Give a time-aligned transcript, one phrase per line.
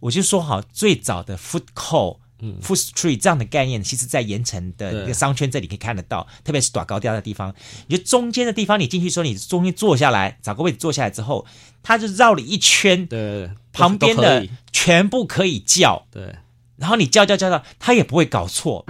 [0.00, 7.52] 我就说好，最早的 food court、嗯、food street 这样的概念，其实在盐城的一个商圈这里可以看得到，特别是短高调的地方。
[7.88, 11.44] 你就中间的地方，你进去说，你中间坐下来，找个位置坐下来之后，
[11.82, 16.36] 它就绕了一圈，对，旁边的全部可以叫，对，
[16.76, 18.86] 然后你叫叫叫叫，它也不会搞错。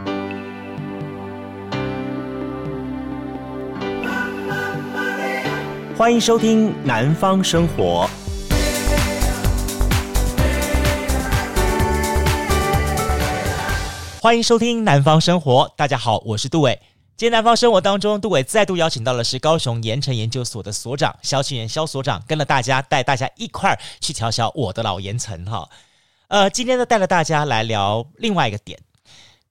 [5.97, 8.07] 欢迎收听《南方生活》。
[14.21, 16.81] 欢迎收听《南方生活》，大家好，我是杜伟。
[17.17, 25.71] 今天《南方生活》当中，杜伟再度邀请到的是高雄盐城研究所的所长萧庆元萧所长，跟了大家带大家一块儿去瞧瞧我的老盐城哈。
[26.27, 28.81] 呃，今天呢，带了大家来聊另外一个点，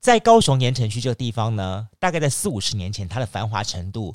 [0.02, 4.14] 在高雄盐城区这个地方呢，大概在四五十年前，它的繁华程度，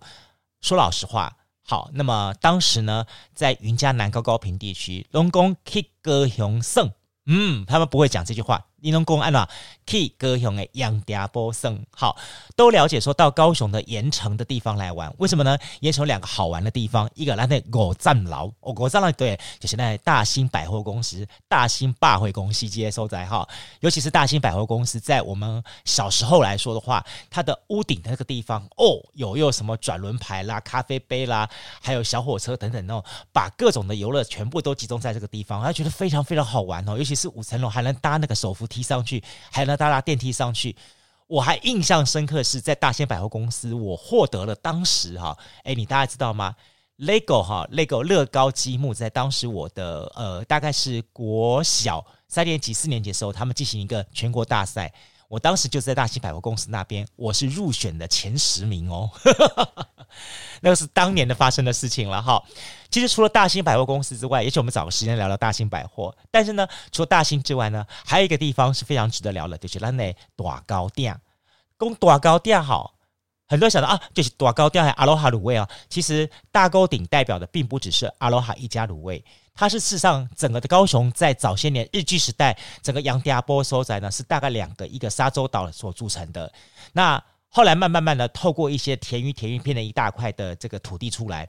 [0.60, 1.34] 说老实话。
[1.64, 6.90] 好，那么当时呢，在云嘉南高高屏地区，龙宫 K 歌雄盛，
[7.24, 8.66] 嗯，他们不会讲这句话。
[8.82, 9.48] 你能公安了，
[9.86, 12.16] 可以高雄的杨家波生，好，
[12.56, 15.56] 都了解说到高雄的盐城的地方来玩，为什么呢？
[15.80, 23.48] 盐城有两个好玩的地方，一个那那五站楼，哦，五站楼对，就是那大兴百货公司、大兴百货公司这些所在哈，
[23.80, 31.48] 尤其是大兴百货公司，在我们小时候来说的话，它的屋顶的那个地方，哦，有有什么转轮牌啦、咖啡杯啦，
[31.80, 40.74] 还有小火车等等哦，把各种的游乐全部都集中在这个地方，他觉得非常非常好玩哦，尤其是五层楼还能搭那个手扶梯上去，还能搭搭电梯上去。
[41.26, 46.54] 我还印象深刻是在大兴百货公司，我获得了当时哈，哎，你大家知道吗
[46.98, 54.92] ？LEGO 哈，LEGO 乐高积木在当时我的呃，大概是国小三年级、四年级的时候，他们进行一个全国大赛。
[55.28, 59.10] 我当时就在大兴百货公司那边，我是入选的前十名哦，
[60.60, 62.42] 那个是当年的发生的事情了哈。
[62.90, 66.14] 其实除了大兴百货公司之外，也许我们找个时间聊聊大兴百货。
[66.30, 71.18] 但是呢，除了大兴之外呢，还有一个地方是非常值得聊的，就是那内大高店。
[71.78, 72.94] 讲大高店好，
[73.48, 75.68] 很多人想到啊，就是大高店还阿罗哈卤味啊。
[75.88, 79.24] 其实大高顶代表的并不只是阿罗哈一家卤味。
[79.54, 86.50] 它是事实上，整个的高雄在早些年日据时代，整个杨家波所在呢，是大概两个一个沙洲岛所组成的。
[86.92, 87.22] 那
[87.54, 91.46] 后来慢慢慢的透过一些田鱼田鱼片的一大块的这个土地出来，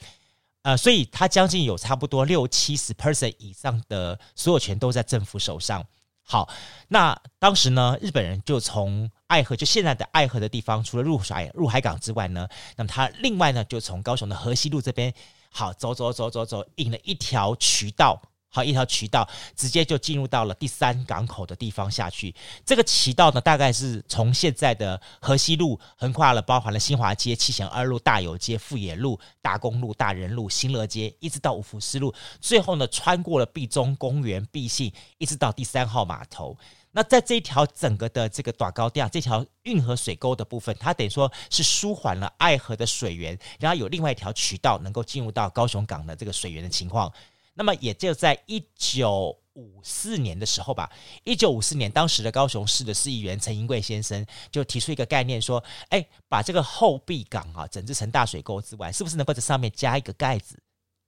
[0.64, 5.82] 呃，所以它将近有差不多六七十 percent 以上的所有权都在政府手上。
[6.26, 6.50] 好，
[6.90, 15.14] 那当时呢，日本人就从爱河，就现在的爱河的地方，除了入海入海港之外呢，那么他另外呢，就从高雄的河西路这边。
[15.50, 18.22] 好，走走走走走，引了一条渠道，
[18.54, 22.34] 好，一条渠道，直接就进入到了第三港口的地方下去。
[22.64, 36.56] 这个渠道呢，大概是从现在的河西路横跨了，包含了新华街、七贤二路、大有街、富野路、大公路、大仁路、新乐街，一直到五福四路，最后呢，穿过了毕中公园、毕信，一直到第三号码头。
[36.96, 47.12] 那在这一条整个的这个短高店，这条运河水沟的部分，它等于说是舒缓了爱河的水源，然后有另外一条渠道能够进入到高雄港的这个水源的情况。
[47.54, 50.92] 那么也就在一九五四年的时候吧，
[51.24, 60.60] 一九五四年，当时的高雄市的市议员陈英贵先生就提出一个概念，说：“哎，把这个后壁港啊整治成大水沟之外，是不是能够在上面加一个盖子？”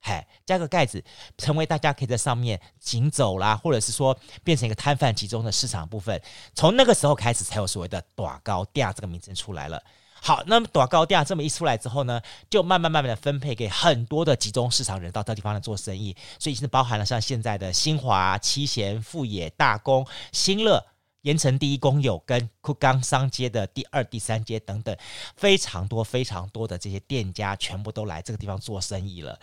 [0.01, 1.03] 嘿，加个盖子，
[1.35, 6.21] 成为大家可以在上面行走啦，或者是说变成一个摊贩集中的市场部分。
[6.53, 9.83] 从那个时候开始，才有所谓的大高店这个名称出来了。
[10.25, 12.19] 好，那么大高店这么一出来之后呢，
[12.49, 20.83] 就慢慢慢慢的分配给很多的集中市场人到这地方来做生意，所以已经包含了像现在的新华、七贤、富野、大公、新乐、
[21.21, 24.97] 盐城第一公有跟堀江商街的第二、第三街等等，
[25.35, 29.39] 非常多非常多的这些店家全部都来这个地方做生意了。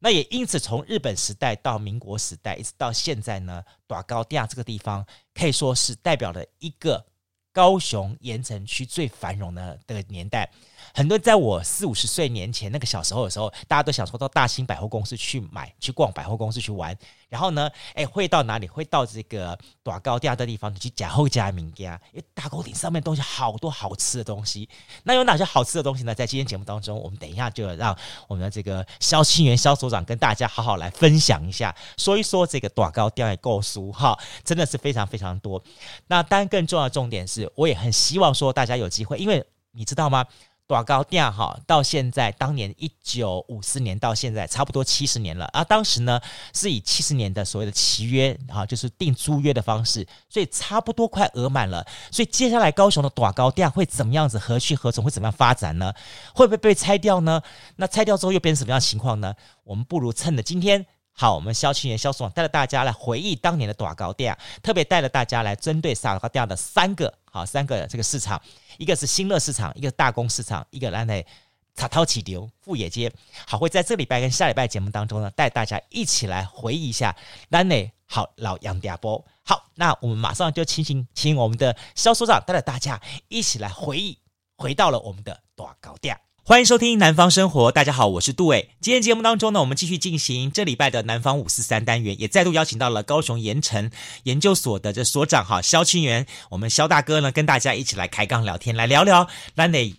[0.00, 7.06] 那也因此，从日本时代到民国时代，一直到现在呢，短高店这个地方可以说是代表了一个
[7.54, 10.50] 高雄盐城区最繁荣的的年代。
[10.96, 16.96] 很多在我四五十岁年前那个小时候的时候，大家都想说到大兴百货公司去买、去逛百货公司去玩，
[17.28, 18.68] 然后呢，哎，会到哪里？
[18.68, 24.68] 会到这个短高店的地方去假后家名家，因为大沟顶上面东西好多好吃的东西。
[25.02, 26.14] 那有哪些好吃的东西呢？
[26.14, 27.96] 在今天节目当中，我们等一下就让
[28.28, 35.60] 我们的这个肖庆元肖所长跟大家好好来分享一下，说一说这个短高店的购书哈，真的是非常非常多。
[36.06, 40.24] 那当然，更重要的重点是，我也很希望说大家有机会，因为你知道吗？
[40.66, 45.62] 短高店哈，到现在当年一九五四年到现在差不多七十年了啊。
[45.62, 46.20] 当时呢
[46.52, 51.86] 是以七十年的所谓的契约哈，就是订租约的方式，所以差不多快额满了。
[52.10, 54.36] 所以接下来高雄的短高店会怎么样子？
[54.38, 55.04] 何去何从？
[55.04, 55.92] 会怎么样发展呢？
[56.34, 57.42] 会不会被拆掉呢？
[57.76, 59.34] 那拆掉之后又变成什么样的情况呢？
[59.64, 68.40] 我们不如趁着今天好，我们萧清元萧所长带着大家来回忆当年的短高店，特别带着大家来针对大高店的三个好三个这个市场，
[68.78, 71.26] 一个是新乐市场，一个大公市场，一个兰内
[71.74, 73.12] 草涛起流富野街。
[73.44, 77.16] 好，会在这礼拜跟下礼拜节目当中呢，带大家一起来回忆一下
[77.48, 79.24] 兰内好老杨家波。
[79.42, 84.16] 好，那我们马上就请请请我们的肖所长带着大家一起来回忆，
[84.56, 86.16] 回到了我们的大高店。
[86.46, 88.68] 欢迎收听《南方生活》，大家好，我是杜伟。
[88.78, 93.90] 今天节目当中呢，我们继续进行这礼拜的南方五四三单元，也再度邀请到了高雄盐城
[94.24, 99.26] 研究所的这所长哈肖清元，我们肖大哥呢跟大家一起来开杠聊天，来聊聊
[99.56, 99.96] 咱的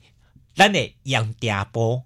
[0.55, 2.03] 咱的杨家波。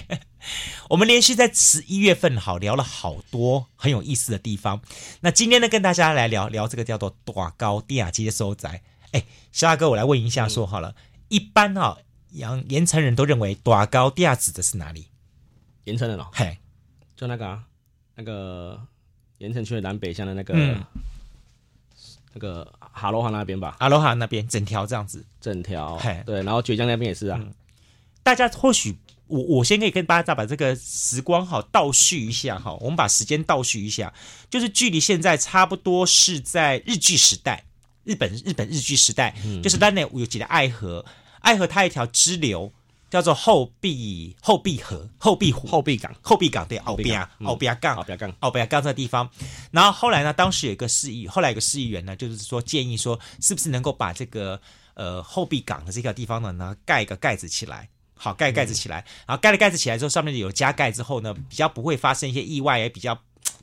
[0.88, 4.80] 我们连续在十一月份好聊了好多很有意思的地方，
[5.20, 8.80] 那今天呢跟大家来聊聊这个叫做大高店这些收窄。
[9.12, 11.98] 哎，肖大哥，我来问一下说好了，嗯、一般哈。
[12.30, 15.06] 盐盐城人都认为大高第二指的是哪里？
[15.84, 16.58] 盐城人哦，嘿，
[17.16, 17.62] 就那个啊，
[18.14, 18.78] 那个
[19.38, 20.84] 盐城区的南北向的那个，嗯、
[22.34, 27.38] 那个哈罗哈那边吧，哈罗哈那边整条这样子，整条，嘿，对，然后堀江那边也是啊。
[27.40, 27.54] 嗯、
[28.22, 28.98] 大家或许
[29.28, 34.12] 我我先可以跟大家把这个时光好倒叙一下哈，我们把时间倒叙一下，
[34.50, 37.64] 就是距离现在差不多是在日据时代，
[38.04, 41.02] 日本日本日据时代，嗯、就是咱内有几个爱河。
[41.40, 42.72] 爱河它一条支流
[43.10, 45.66] 叫做后壁后壁河后壁湖。
[45.66, 46.14] 后壁港。
[46.20, 47.96] 后壁港对，后壁啊后壁港。
[47.96, 48.32] 后壁港。
[48.40, 49.28] 后壁港这个地方，
[49.70, 54.60] 然后后来呢，当时有一个市议，后来有个市议员呢，就是说建议说，是不是能够把这个
[54.94, 63.18] 呃后壁港的这个地方呢，呢盖一个盖子起来，好盖盖子起来，然后盖了盖子起来之后，上面有加盖之后呢，比较不会发生一些意外，也比较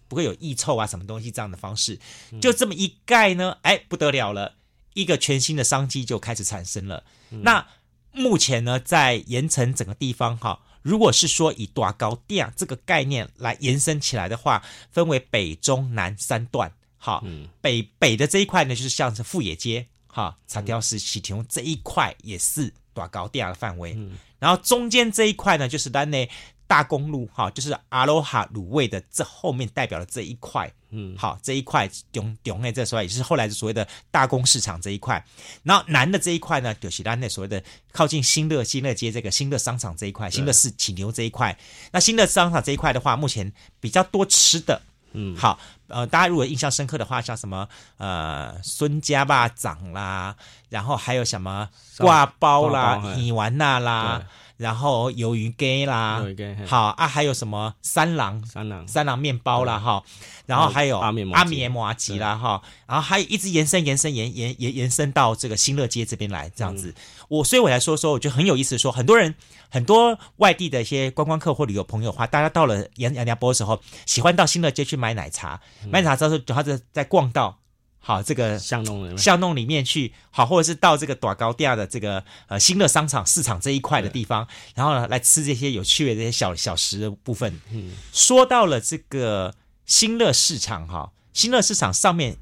[0.08, 2.00] 不会有异臭啊什么东西这样的方式，
[2.42, 4.54] 就这么一盖呢，哎不得了了。
[4.96, 7.04] 一个全新的商机就开始产生了。
[7.30, 7.68] 嗯、那
[8.12, 16.72] 目前呢，在盐城整个地方哈，如果是说以大高店这个概念来延伸起来的话，分为北、中、南三段。
[16.98, 23.94] 哈，嗯、北北的这一块呢，就是像是富野街哈、长条石喜亭这一块也是大高店的范围。
[23.96, 26.28] 嗯、然后中间这一块呢，就是咱的
[26.68, 30.72] 大公路哈，就是阿罗哈卤味的这后面代表的这一块。
[30.98, 35.22] 嗯，好，这一块中中诶，这所谓也是后来的所谓的大公市场这一块，
[35.62, 41.58] 然后南的这一块呢，就是咱那所谓的靠近新乐新乐街这个新乐商场这一块，新乐市起牛这一块。
[41.92, 43.52] 那新乐商场这一块的话，目前
[43.82, 50.34] 比较多吃的，嗯，好，呃，大家如果印象深刻的话，像什么呃孙家肉粽啦，
[50.70, 54.26] 然后还有什么挂包啦、鱼丸那啦。
[54.58, 56.24] 然后鱿鱼羹啦，
[56.66, 58.46] 好啊，还有什么三郎？
[58.46, 58.88] 三郎。
[58.88, 60.04] 三郎面包啦哈，
[60.46, 66.94] 然后还有阿绵阿绵麻吉啦哈，然后还一直延伸延伸延延延延伸到这个新乐街这边来这样子。
[67.28, 68.78] 我所以我来说说，我觉得很有意思。
[68.78, 69.36] 说很多人
[69.70, 75.60] 很多外地的一些观光客或旅游朋友的话，大家到了杨杨家坡的时候，喜欢到新乐街去买奶茶，
[75.90, 77.58] 买奶茶之后，然后就在逛到。
[78.08, 87.60] 好，这个巷弄巷弄里面去，好，或者是到这个短高店的这个呃新乐商场市场这一块的地方，然后呢来吃这些有趣的这些小小食的部分。
[87.72, 89.56] 嗯，说到了这个
[89.88, 92.38] 新乐市场哈，新乐市场上面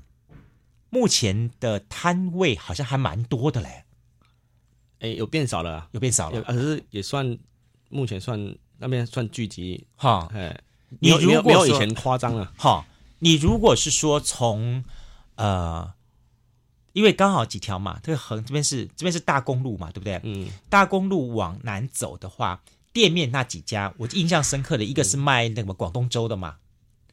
[0.90, 3.86] 目前的摊位好像还蛮多的嘞。
[5.00, 7.38] 哎，有变少了，有变少了，可是也算
[7.88, 9.88] 目前算那边算聚集。
[9.96, 10.28] 哈。
[10.34, 10.60] 哎，
[11.00, 12.52] 你如果没有以前夸张了。
[12.58, 12.86] 哈，
[13.20, 14.84] 你如果是说从
[15.36, 15.94] 呃，
[16.94, 20.20] 因为刚好几条嘛，这个横这边是这边是大公路嘛，对不对？
[20.24, 22.62] 嗯，大公路往南走的话，
[22.92, 26.58] 店面那几家，我印象深刻的一个是卖那个广东粥的嘛，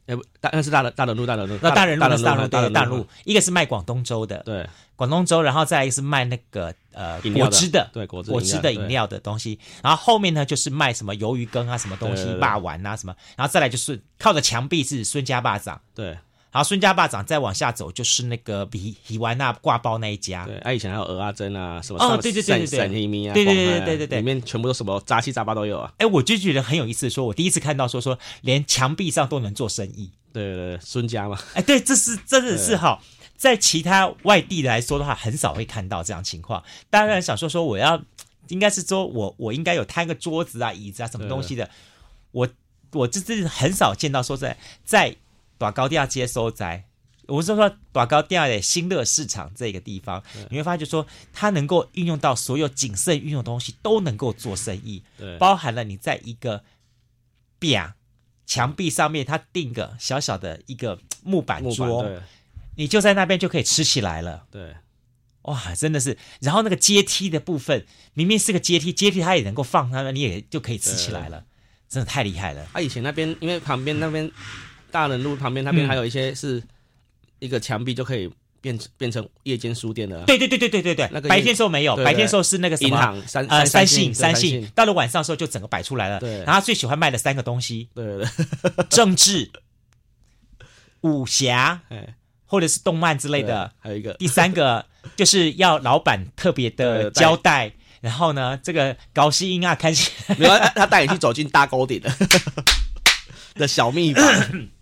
[0.05, 16.15] 哎不，大那是大的大的路，大的路，那大人路，大人路，大人大路，一个是卖广东粥的，对，广东粥，然后再来一个是卖那个呃果汁的，对，果汁果汁的饮料的东西，然后后面呢就是卖什么鱿鱼羹啊，什么东西，霸丸啊什么，然后再来就是靠着墙壁是孙家霸掌，对。
[16.51, 25.93] 然后孙家肉粽再往下走就是那个比喜丸那挂包那一家，对，啊以前还有蚵仔煎啊什么哦，对对对对对，鳝鱼啊，对对对对对对，里面全部都什么杂七杂八都有啊。
[25.97, 33.01] 哎，我就觉得很有意思，说我第一次看到说说连墙壁上都能做生意，对对对，孙家嘛，哎，对，这是真的是哈，
[33.37, 36.61] 在其他外地来说的话，很少会看到这样情况。
[36.89, 38.01] 当然想说说我要
[38.49, 41.69] 应该是说我我应该有摊个桌子啊椅子啊什么东西的，
[42.31, 42.47] 我
[42.91, 45.15] 我这这是很少见到说在在
[45.61, 46.85] 大高店街所在。
[47.27, 55.03] 我是说，大高店的新乐市场这个地方，对你会发觉说，它能够运用到所有谨慎运用的东西，都能够做生意。
[55.19, 56.63] 对，包含了你在一个
[57.59, 57.77] 壁
[58.47, 62.23] 墙壁上面，它钉个小小的一个木板桌，板
[62.75, 64.47] 你就在那边就可以吃起来了。
[64.49, 64.75] 对，
[65.43, 66.17] 哇，真的是。
[66.39, 71.45] 然后那个阶梯的部分，明明是个阶梯，阶梯它也能够放它，你也就可以吃起来了，
[71.87, 72.67] 真的太厉害了。
[72.73, 74.29] 啊，以前那边因为旁边那边。
[74.91, 76.61] 大人路旁边那边还有一些是
[77.39, 78.29] 一个墙壁就可以
[78.59, 80.23] 变变成夜间书店的。
[80.25, 86.19] 对对对对对对对，那个白天时候没有，白天时候是那个银行三呃三信三信，到了晚上的时候就整个摆出来了。
[86.19, 88.25] 对，然后他最喜欢卖的三个东西，对对
[88.75, 89.49] 对，政治、
[91.01, 91.81] 武侠，
[92.45, 93.71] 或者是动漫之类的。
[93.79, 94.13] 还有一个。
[94.15, 97.71] 第三个 就是要老板特别的交代。
[98.01, 102.11] 然后呢，这个高希音啊，看起来没有他带你去走进大沟顶的
[103.53, 104.23] 的小秘方，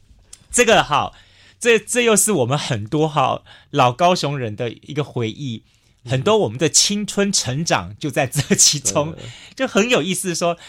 [0.51, 1.13] 这个好，
[1.60, 5.63] 这这又是我们很多哈老高雄人的一个回忆，
[6.06, 9.15] 很多我们的青春成长就在这其中，
[9.56, 10.56] 就很有意思说。
[10.56, 10.62] 说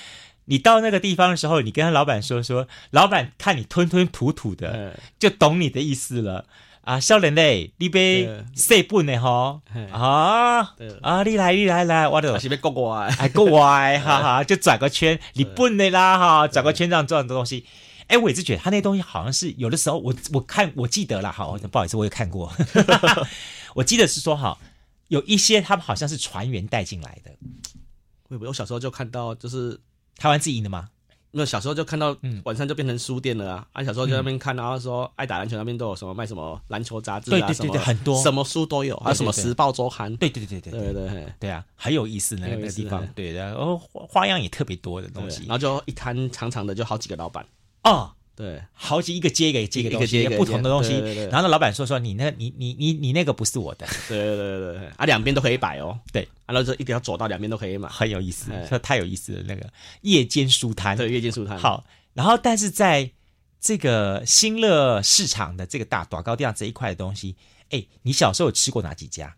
[0.47, 6.47] 你到那个地方的时候，你跟他老板说说，老板看你吞吞吐吐的，就懂你的意思了。
[6.83, 9.61] 啊，少年嘞，你别塞本的哈
[9.93, 11.23] 啊啊！
[11.23, 17.65] 你来，你来来，我的是别国外，还国外，哈哈，就转个圈，你笨的啦哈，转个圈这样做很多东西。
[18.11, 22.53] 哎，我一直觉得他那东西好像是有的时候，我我看我记得了，好，不好意思，我也看过，
[23.75, 24.59] 我记得是说哈，
[25.09, 27.31] 有一些他们好像是船员带进来的。
[28.29, 29.79] 我我小时候就看到，就是
[30.17, 30.89] 台湾自营的吗？
[31.33, 33.67] 那小时候就看到，晚上就变成书店了啊！
[33.73, 38.21] 啊，小时候就在那边看，然后说爱打篮球那边都有什么卖什么篮球杂志啊，对对对对，很多。
[38.21, 47.47] 什么书都有，还有什么时报周刊，对对对对对对对对啊，很有意思那个地方，对的，然后花样也特别多的东西，然后就一摊长长的，就好几个老板
[47.85, 48.13] 哦。
[48.37, 50.95] 对，好几一个接一个接一个东西，不同的东西。
[51.27, 53.87] 然后那老板说说你那，你你你你那个不是我的。
[54.09, 56.01] 对对对对啊，两边都可以摆哦。
[56.11, 59.43] 对，然后就一定要走到两边都可以嘛，很有意思，说太有意思了。
[59.43, 59.71] 那个
[60.01, 61.59] 夜间书摊，对，夜间书摊。
[61.59, 61.85] 好，
[62.15, 63.11] 然后但是在
[63.61, 67.37] 这个新乐市场的这个大大高店这一块的东西，
[67.69, 69.37] 哎，你小时候有吃过哪几家？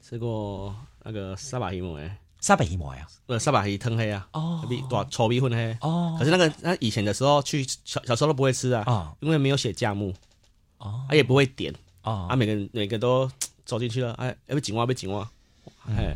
[0.00, 0.72] 吃过
[1.02, 2.18] 那个沙巴希姆哎。
[2.44, 6.14] 沙白一模呀，呃，沙白鱼汤黑啊，哦，比多稠米粉黑哦。
[6.18, 10.12] 可是那个，那以前的时候去小小时候都不会吃啊，哦，因为没有写价目，
[10.76, 13.26] 哦，他也不会点，哦，啊，每个每个都
[13.64, 15.26] 走进去了，哎，要不紧哇，不紧哇，
[15.88, 16.14] 哎，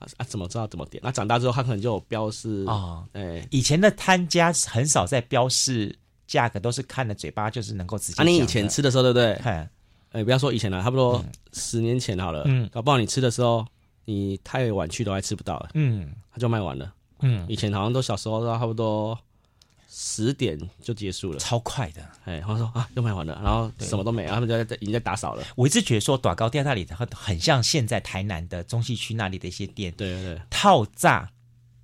[0.00, 1.00] 啊啊，怎么知道怎么点？
[1.02, 8.20] 那长大之后，他可能就有标示啊，哎，以前的摊家很少在标示价格，都是看的嘴巴就是能够直接。
[8.20, 9.32] 啊，你以前吃的时候，对不对？
[10.10, 13.66] 哎，不要说以前了，差不多十年前好了，嗯，搞不好你吃的时候。
[14.04, 19.18] 你太晚去都还吃不到了，嗯，他就卖完了，嗯，以前好像都小时候都差不多
[19.88, 25.44] 十点就结束了，超快的，哎，然后说啊，又卖完了，然后什么都没了，他们就在已经在打扫了。
[25.56, 31.30] 我一直觉得说短高店那里很很像现在台南的中西区那里的一些店，对对对，套炸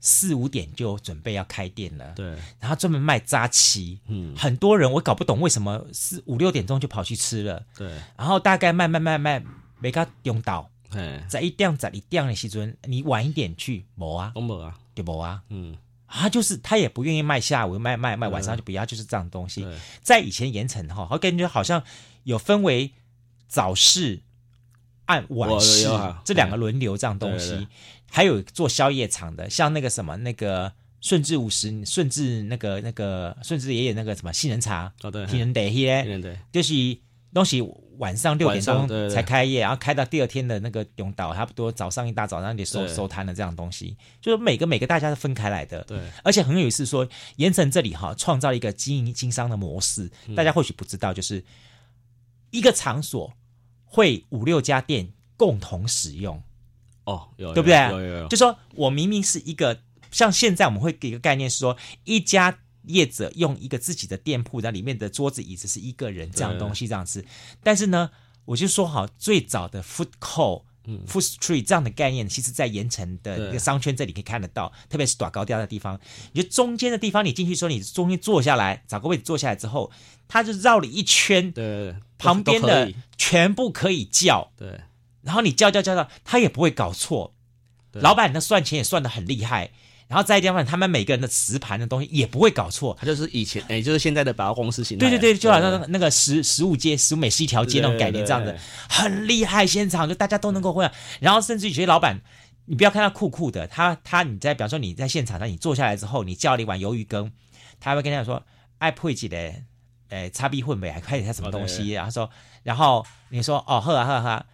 [0.01, 9.43] 四五点就准备要开店了，对，然后专门卖扎旗，嗯，很多人我搞不懂为什么四五六点钟就跑去吃了，对，然后大概卖卖卖卖
[9.79, 10.69] 没个用到。
[10.93, 15.77] 哎，在一点在一点的时阵，你晚一点去，没啊，都没啊，就没啊，嗯，
[16.09, 19.67] 他就是他也不愿意卖下午，卖卖卖晚上就不要，就是这样东西。
[20.03, 21.83] 在以前盐城哈，我感觉好像
[22.25, 22.93] 有分为
[23.47, 24.21] 早市、
[25.07, 25.89] 按晚市
[26.25, 27.69] 这两个轮流这样东西，
[28.11, 36.75] 还有做宵夜场的，像那个什么那个顺治五十，顺治那个那个顺治爷爷那个什么杏仁茶，哦对，杏仁茶，杏就是
[37.33, 37.63] 东西。
[38.01, 47.07] 晚上六点钟才开业，然后开到第二天的那个永岛，差不多早上一大早上就收收摊了这样东西，就是每个每个大家是分开来的，对，而且很有意思，说
[47.37, 51.45] 盐城这里哈创造一个经营经商的模式，大家或许不知道，就是
[52.53, 53.31] 一个场所
[53.85, 56.43] 会五六家店共同使用，
[57.05, 57.77] 哦，有对不对？
[57.91, 59.79] 有有有，就说我明明是一个，
[60.11, 62.61] 像现在我们会给一个概念是说一家。
[62.85, 67.25] 业者用一个自己的店铺，那里面的桌子椅子是一个人这样东西这样子，
[67.63, 68.11] 但是呢，
[68.45, 76.01] 我就说好，最早的 food court、嗯、food street 这样的概念，其实在盐城的一个商圈这里可以看得到，特别是短高调的地方，
[76.33, 79.93] 你就中间的地方，你进去说你中间坐下来，找个位置坐下来之后，
[80.27, 84.81] 他就绕了一圈，对，旁边的全部可以叫，对，
[85.23, 87.35] 然后你叫叫叫叫，他也不会搞错，
[87.93, 89.71] 老板那算钱也算的很厉害。
[90.11, 94.99] 然后再一点问他们每个人的磁盘的东西也不会搞错，他就是以前哎，就是现在的百货公司型。
[94.99, 99.65] 对对对，就好像那个十十五街、十五美食一条街那种概念这样子，很厉害。
[99.65, 100.91] 现场就大家都能够会，
[101.21, 102.21] 然后甚至有些老板，
[102.65, 107.31] 你不要看他酷酷的，他他你在比方说你在现场，那你坐下来之后，你叫了一碗鱿鱼羹，
[107.79, 108.43] 他会跟他说
[108.79, 109.55] 爱配几的，
[110.09, 112.29] 哎，叉逼混呗，还开点什么东西，然后说，
[112.65, 114.47] 然后你说哦喝啊喝啊喝，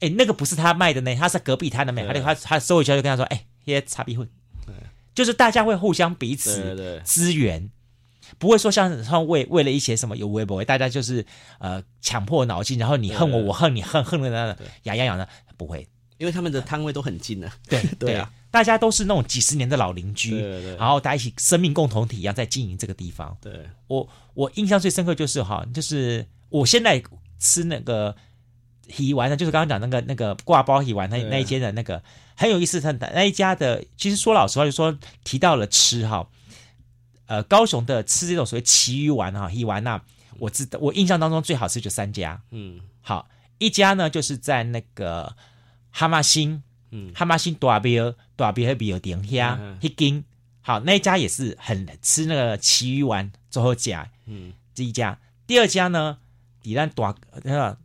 [0.00, 4.28] 哎那个不是他卖的呢，他是隔壁摊的卖，他就他他收回去就跟他说，哎，些擦逼混。
[5.14, 7.66] 就是大家会互相彼此资源，对。
[7.66, 7.70] 对对，
[8.38, 11.26] 不会说像像为为了一些什么有微博，大家就是
[11.58, 17.54] 呃强迫脑筋，然后你恨我，我恨你，恨恨的那个牙痒痒的，不会，因为他们的摊位都很近呢、啊。
[17.68, 23.36] 对对啊，大家都是那种几十年的老邻居，对对对，然后大家一起生命共同体一样在经营这个地方。
[23.40, 27.02] 对，我我印象最深刻就是哈，就是我现在
[27.40, 28.14] 吃那个
[28.98, 32.02] 鱼丸呢，就是刚刚讲那个那个挂包鱼丸那那一间的那个
[32.36, 36.26] 很有意思，他那一家的其实说老实话，就说提到了吃哈，
[37.26, 40.00] 呃，高雄的吃这种所谓旗鱼丸哈鱼丸呐，
[40.38, 43.28] 我知道我印象当中最好吃就三家，嗯，好，
[43.58, 45.34] 一家呢就是在那个
[45.90, 46.62] 哈马星。
[46.92, 50.24] 嗯，哈马星大庙大庙那边有点香，一斤
[50.60, 55.16] 好，那一家也是很吃那个旗鱼丸最后夹，嗯，这一家。
[55.46, 56.18] 第二家呢，
[56.60, 57.78] 底咱大那个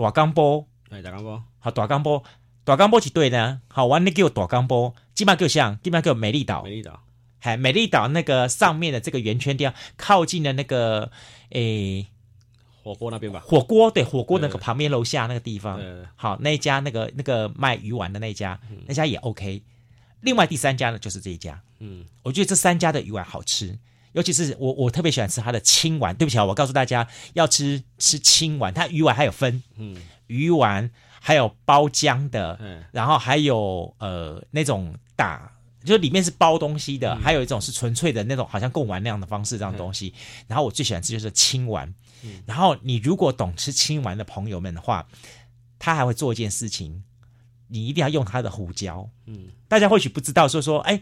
[0.00, 2.22] 大江波，哎，大江波，好，大江波，
[2.64, 7.02] 大江波是对的，好，玩的叫大江波，基本上就像，基本上叫美丽岛，美丽岛，
[7.40, 11.10] 嗨，美丽岛那个上面的这个圆圈地方，靠近的那个
[11.50, 12.06] 诶。
[12.82, 15.78] 火锅那边吧，火锅对，火锅那个旁边楼下那个地方，
[16.16, 19.62] 好，那一家那个那个卖鱼丸的那一家，嗯、那家也 OK。
[20.22, 23.78] 另外第三家呢，就是这一家，嗯，我觉得这三家的鱼丸好吃，
[24.12, 26.14] 尤其是我我特别喜欢吃它的青丸。
[26.14, 30.90] 对不起啊，我告诉大家要吃吃青丸，它鱼丸还有分，嗯，鱼丸
[31.20, 35.52] 还有包浆的，嗯，然后还有呃那种打，
[35.84, 40.12] 就是里面是包东西的，嗯、还有一种是纯粹的那种，好像贡丸那样的方式这样东西。
[40.16, 41.92] 嗯、然后我最喜欢吃就是青丸。
[42.44, 45.08] 然后你如果懂吃青丸的朋友们的话，
[45.78, 47.02] 他还会做一件事情，
[47.66, 49.08] 你一定要用他的胡椒。
[49.24, 51.00] 嗯，大家或许不知道，说说，哎，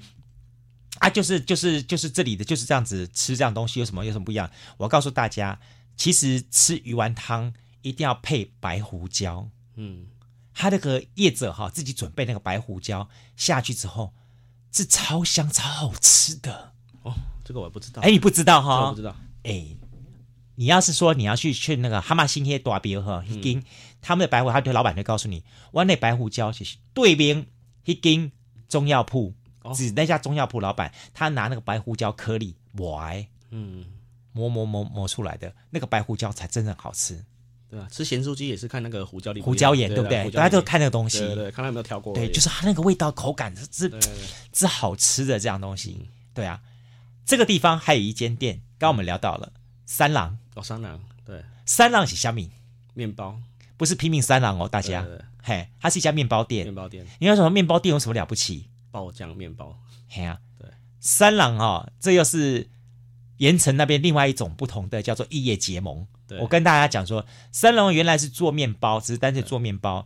[1.00, 4.50] 啊，就是就是就是这里的就是这样子吃这样东西有什么有什么不一样？
[4.76, 5.59] 我告诉大家，
[5.97, 7.52] 其实吃鱼丸汤
[7.83, 9.49] 一定要配白胡椒。
[9.76, 10.07] 嗯，
[10.52, 14.12] 他那个业者哈自己准备那个白胡椒下去之后，
[14.73, 16.73] 是超香超好吃的。
[17.02, 17.14] 哦，
[17.45, 18.02] 这个我不知道。
[18.02, 18.87] 哎，你不知道哈？
[18.87, 19.17] 我不知道。
[19.45, 19.76] 哎。
[20.61, 23.62] 你要是说你要去去那个哈马星那些大庙哈，一斤
[24.00, 27.47] 他们的白胡，他的老板就告诉你，我那白胡椒就是对面
[27.85, 28.33] 一斤
[28.69, 29.37] 中药铺，
[29.75, 33.00] 指那家中药铺老板，他拿那个白胡椒颗粒磨，
[33.50, 33.84] 嗯，
[34.32, 37.25] 磨磨磨磨出来的那个白胡椒才真正好吃。
[37.70, 40.30] 对啊，吃咸酥鸡也是看那个胡椒粒，胡椒盐对不对？
[40.30, 42.14] 大家都看那个东西，对对，看他有没有挑过。
[42.14, 43.92] 对，就是它那个味道口感是是
[44.54, 46.08] 是好吃的这样东西。
[46.32, 46.62] 对啊，
[47.26, 49.52] 这个地方还有一间店，刚刚我们聊到了
[49.84, 50.38] 三郎。
[50.54, 52.50] 哦，三郎对，三郎是虾米？
[52.95, 53.38] 面包
[53.76, 56.64] 不是拼命三郎哦，大家，对嘿，它是一家面包店。
[56.64, 58.71] 面包店，你要说面包店有什么了不起？
[58.99, 62.69] 爆浆面包，嘿啊，对，三郎哦，这又是
[63.37, 66.04] 盐城那边另外一种不同的，叫做异业结盟。
[66.26, 66.37] 对。
[66.41, 70.04] 我跟大家讲说，三郎原来是做面包，只是单纯做面包。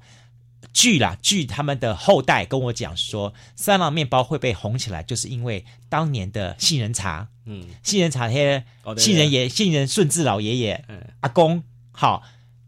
[0.74, 8.64] 据啦，据他们的后代跟我讲说，三郎面包会被红起来，就是因为当年的杏仁茶，嗯，杏仁茶那些
[8.98, 12.22] 杏仁爷、杏仁顺治老爷爷，嗯，阿公，好，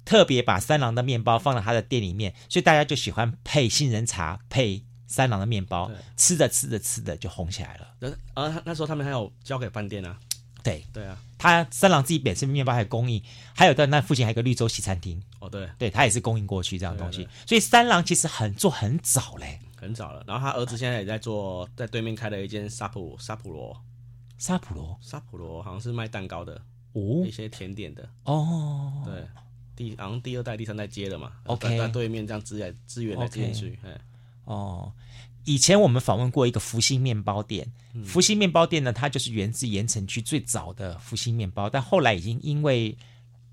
[0.07, 4.83] 特别把三郎的面包放到他的店里面，所以大家就喜欢配杏仁茶配
[5.15, 8.17] 三郎的面包，吃着吃着吃着就红起来了。
[8.35, 10.19] 而那时候他们还有交给饭店啊。
[10.63, 10.85] 对。
[10.93, 13.23] 对啊，他三郎自己本身面包还有供应，
[13.55, 15.23] 还有在那附近还有一个绿洲西餐厅。
[15.39, 20.25] 哦，对，对他也是供应过去这样东西，所以三郎其实很做很早嘞，很早了。
[20.27, 23.79] 然后他儿子现在也在做，在对面开了一间沙普沙普罗，
[24.39, 24.99] 沙普罗？
[25.03, 26.61] 沙普罗好像是卖蛋糕的。
[26.95, 28.09] 哦，一些甜点的。
[28.25, 29.27] 哦，对，
[29.77, 33.79] 第好像第二代第三代接了嘛，OK，在对面这样支援支援来支援去，
[34.45, 34.93] 哦。
[35.47, 42.97] 以前我们访问过一个福星面包店，嗯、福星面包店呢，它就是源自盐城区最早的福星面包，但后来已经因为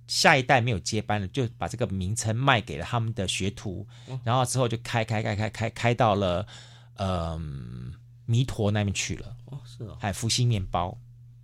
[0.07, 6.47] 下一代没有接班了，就把这个名称卖给了他们的学徒，哦、然后之后就开开开开开开到了
[6.95, 7.93] 嗯
[8.25, 9.35] 弥陀那边去了。
[9.47, 10.97] 哦，是哦，还有福星面包，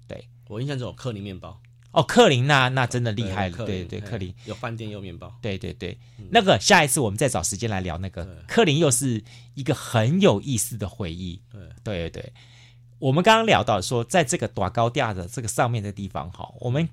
[0.07, 1.61] 对，我印象中有克林面包。
[1.97, 4.31] 哦，克林那那真的厉害了，对对，克林。
[4.45, 5.97] 有饭店有面包，对对对，
[6.29, 9.23] 那个下一次我们再找时间来聊那个克林，又是
[9.55, 11.41] 一个很有意思的回忆。
[11.51, 11.61] 对。
[11.83, 12.33] 对对，
[12.99, 16.87] 我们刚刚聊到说，在这个短高架的这个上面的地方哈，我们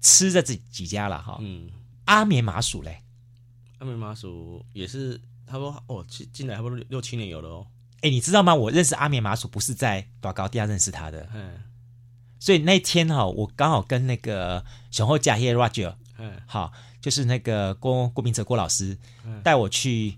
[0.00, 1.68] 吃的这几家了哈，嗯，
[2.04, 3.02] 阿棉麻薯嘞，
[3.78, 7.66] 阿棉麻薯也是他说哦，进进来差不多六七年有了哦，
[8.02, 8.54] 哎，你知道吗？
[8.54, 11.28] 我认识阿棉麻薯不是在短高架认识他的，
[12.38, 20.16] 所以那天哈，我刚好跟那个熊后家叶 Roger，嗯，好，就是那个郭郭明哲郭老师嗯带我去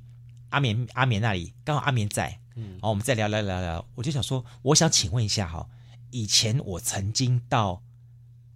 [0.50, 5.66] 阿绵阿绵那里，刚好阿绵在，嗯，然后我们再聊聊聊聊，我就想说，我想请问一下哈，
[6.10, 7.82] 以前我曾经到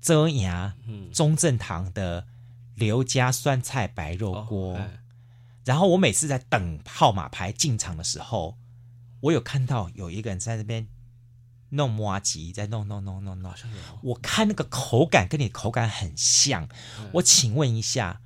[0.01, 0.75] 遮牙
[1.13, 2.27] 中正堂的
[2.75, 4.79] 刘家酸菜白肉锅，
[5.65, 8.59] 然后我每次在等号码牌进场的时候，
[9.21, 10.87] 我有看到有一个人在那边。
[11.75, 13.53] 弄麻吉，再弄弄弄弄弄。
[14.03, 16.65] 我看那个口感跟你口感很像。
[16.99, 18.21] 嗯、我请问一下，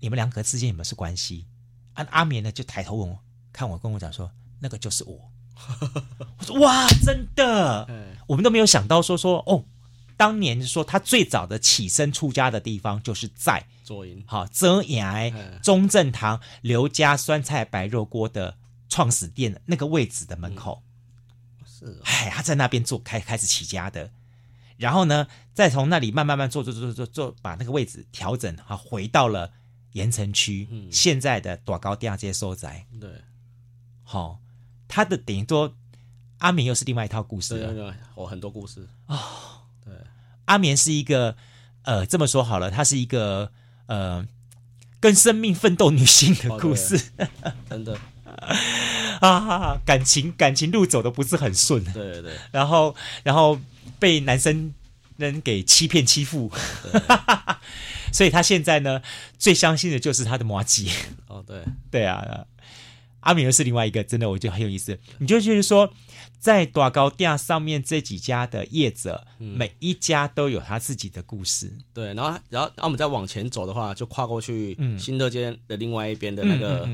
[0.00, 1.46] 你们两个之间有没有是关系？
[1.94, 3.18] 阿阿绵呢就抬头问我，
[3.52, 4.30] 看我跟我讲说，
[4.60, 5.30] 那个就是我。
[6.38, 7.86] 我说哇，真的，
[8.26, 9.64] 我们都没有想到说说哦，
[10.16, 15.30] 当年说他最早的起身出家的地方就是在左营，好遮崖
[15.62, 18.56] 中正堂刘家酸菜白肉锅的
[18.88, 20.82] 创始店那个位置的门口，
[21.80, 24.10] 是，哎，他在那边做开开始起家的，
[24.76, 29.52] 然后呢，再从那里慢慢慢做做做做做，把那个位置调整好，回到了
[29.92, 33.10] 盐城区现在的大高第二街收宅，对。
[34.04, 34.40] 好，
[34.88, 35.74] 他的等于说
[36.38, 37.72] 阿绵又是另外一套故事了。
[37.72, 39.22] 对，我很多故事啊、哦。
[39.84, 39.94] 对，
[40.46, 41.36] 阿绵是一个
[41.82, 43.52] 呃，这么说好了，她是一个
[43.86, 44.26] 呃，
[44.98, 47.00] 跟生命奋斗女性的故事。
[47.18, 47.96] 哦、真的
[49.20, 51.84] 啊，感情感情路走的不是很顺。
[51.92, 52.32] 对对对。
[52.50, 53.58] 然后然后
[53.98, 54.72] 被男生
[55.16, 56.50] 人给欺骗欺负，
[58.12, 59.02] 所以他现在呢，
[59.38, 60.90] 最相信的就是他的麻糬。
[61.28, 62.46] 哦，对对啊。
[63.20, 64.98] 阿米又是另外一个，真的我觉得很有意思。
[65.18, 65.92] 你就觉得说，
[66.38, 71.70] 在大高店上面这几家的业者，嗯、每一家都有他自己的故事。
[71.92, 76.88] 对，然后，然后，然后我们再往前走的话，就跨过去新乐街的另外一边的那个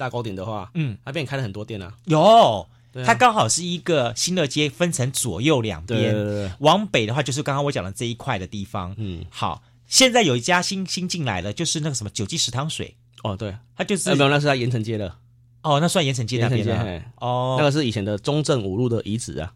[0.00, 1.92] 大高点的话，嗯，那边开了很多店啊。
[2.06, 2.66] 有，
[3.04, 6.00] 它刚好是一个新乐街分成左右两边。
[6.00, 8.94] 对对对对，往北的话就是刚刚我讲的这一块的地方。
[8.96, 12.96] 嗯，好，现在有一家新新进来了，就是那个什么九记食堂水。
[13.22, 15.14] 哦，对，它就是，没有，那是在盐城街的。
[15.62, 17.02] 哦，那算盐城街那边了。
[17.16, 19.52] 哦，那个是以前的中正五路的遗址啊。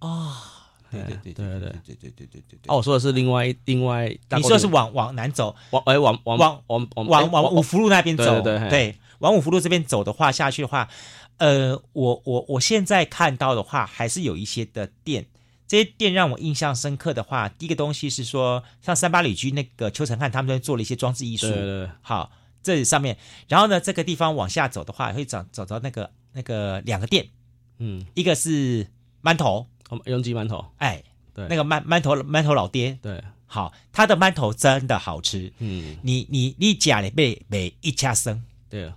[0.00, 0.32] 哦，
[0.90, 2.58] 对对对对对对对对对对对。
[2.66, 8.40] 哦，我说的是另外另外，你说的是往往南走，往哎往往往往往往五福路那边走。
[8.40, 10.88] 对对对，往五福路这边走的话，下去的话，
[11.38, 15.26] 呃，我我我现在看到的话，还是有一些的店，
[15.66, 21.48] 这些店让我印象深刻的话，第一个东西是说，像三八旅居那个邱成汉他们在做了一些装置艺术。
[21.48, 22.30] 对对对，好。
[22.66, 27.28] 这上面，然后呢，这个地方往下走的话，会找找到那个那个两个店，
[27.76, 28.86] 嗯，一个是
[29.22, 29.66] 馒头，
[30.06, 38.90] 永吉馒头，哎，对，那个馒馒头馒头老爹，对，好，他的馒头真的好吃，嗯，你你你家里被被一家生，对，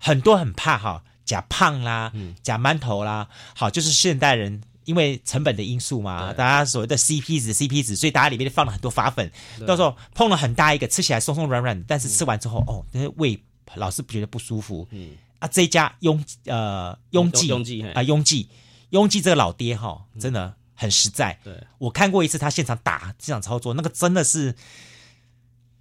[0.00, 4.60] 很多很怕哈，假胖啦，嗯，假馒头啦，好，就是现代人。
[4.86, 9.30] 因为成本的因素嘛，大家所谓的 CP 值 CP 值，所以大家里面放了很多发粉，
[9.64, 13.40] 到时候碰了很大一个，吃起来松松软软，但是吃完之后，嗯、哦，那胃
[13.74, 14.88] 老是觉得不舒服。
[14.90, 17.52] 嗯，啊，这一家雍呃雍记
[17.94, 18.48] 啊雍记
[18.88, 21.38] 雍记这个老爹哈、哦，真的很实在。
[21.44, 24.56] 对、嗯，我看过一次他现场打这场操作，那个真的是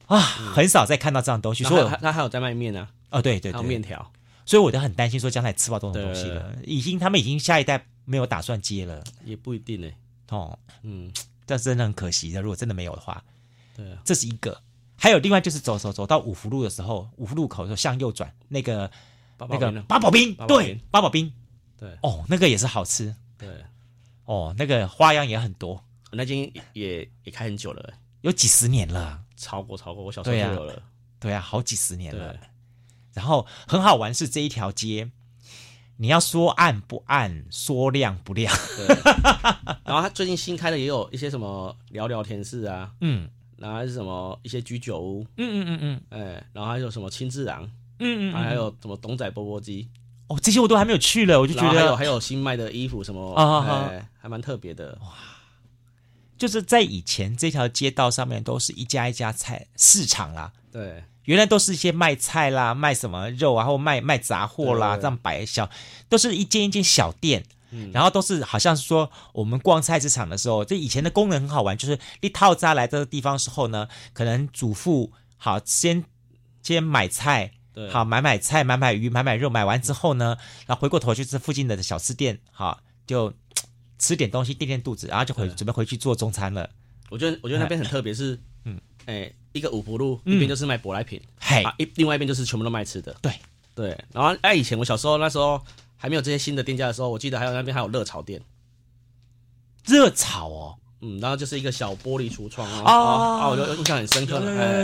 [0.06, 1.64] 啊，嗯、很少再看到这样东西。
[1.64, 3.20] 所以他还有在卖面呢、啊。
[3.20, 4.12] 哦，对对对，还有面条。
[4.46, 7.86] 所以我就很担心说将来吃不到这种东西了，已经他们已经下一代。
[8.06, 9.88] 没有打算接了，也不一定呢。
[10.30, 11.14] 哦，嗯，
[11.46, 12.42] 这真的很可惜的。
[12.42, 13.24] 如果真的没有的话，
[13.78, 14.60] 对啊，这是一个。
[14.98, 18.90] 还有另外就是走走走到五福路的时候，五福路口的时候向右转，那个
[19.38, 21.32] 那个八宝冰，对，八宝冰，
[21.78, 23.48] 对，哦，那个也是好吃，对，
[24.26, 25.86] 哦，那个花样也很多。
[26.12, 30.82] 那间也也开很久了，有几十年了，超过超过我小时候就有了，
[31.20, 32.36] 对啊，好几十年了。
[33.14, 35.12] 然后很好玩是这一条街。
[36.02, 38.56] 你要说暗不暗，说亮不亮。
[38.78, 38.88] 对，
[39.84, 47.64] 然后他最近新开的也有一些什么聊聊天室啊，嗯，然后还是什么一些居酒屋，嗯嗯嗯嗯，哎，然后还有什么亲自郎，
[48.00, 49.90] 嗯嗯，还有什么董仔钵钵鸡，
[50.30, 53.34] 哦，这些我都还没有去了，我就觉得还有还有新卖的衣服什么，
[53.92, 55.08] 哎，还蛮特别的，哇，
[56.40, 61.04] 就是在以前这条街道上面都是一家一家菜市场啦，对。
[61.26, 65.70] 原来都是一些卖菜啦，卖什么肉啊，或卖卖杂货啦，这样摆小，
[66.08, 76.04] 都是一间一间小店，嗯，然后都是好像是说我们逛菜市场的时候，这以前的功能很好玩，就是一套扎来这个地方时候呢，可能主妇好先
[76.64, 83.32] 先买菜，对，好买买菜，买买鱼，买买肉，买完之后呢，然后回过头去吃附近的小吃店，好就
[84.00, 86.68] 吃点东西垫垫肚子，然后就回准备回去做中餐了。
[87.10, 89.32] 我觉得我觉得那边很特别，是 嗯，哎。
[89.52, 93.16] 一个五福路，一边就是卖舶来品，嘿、一另外一边就是全部都卖吃的。
[93.20, 93.34] 对
[93.74, 95.60] 对，然后哎，以前我小时候那时候
[95.98, 98.40] 还没有这些新的店家的时候，我记得还有那边还有热炒店。
[99.88, 104.38] 热炒哦，嗯，然后就是一个小玻璃橱窗啊，啊，我就印象很深刻。
[104.38, 104.84] 哎，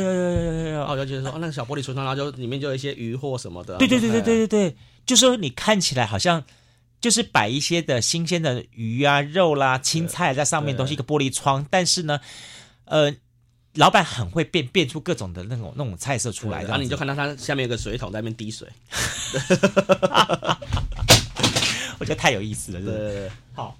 [0.71, 3.78] 然后我就觉得说，哦，那个小玻璃橱窗，然后就里面就有一些鱼货什么的。
[3.78, 6.43] 对对对对对对对，就说你看起来好像
[7.05, 12.19] 就是摆一些的新鲜的鱼啊、肉啦、青菜在上面，都是一个玻璃窗，但是呢，
[12.85, 13.13] 呃。
[13.77, 18.65] 老板很会变变出各种的那种那种菜色出来，然后你就看到他下面有个水桶在那边滴水，
[21.99, 23.77] 我觉得太有意思了，好，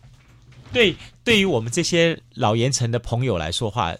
[0.73, 3.95] 对，对于我们这些老盐城的朋友来说话，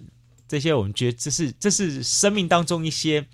[0.50, 3.26] 这些我们觉得这是这是生命当中一些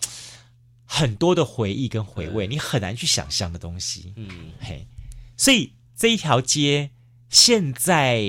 [0.86, 4.13] 很多的回忆跟回味，你很难去想象的东西。
[4.17, 4.86] 嗯，嘿，
[5.36, 6.90] 所以这一条街
[7.30, 8.24] 现在